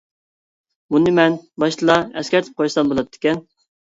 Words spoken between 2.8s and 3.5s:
بولاتتىكەن.